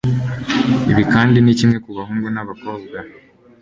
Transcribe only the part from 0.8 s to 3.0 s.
ibi kandi ni kimwe ku bahungu n'abakobwa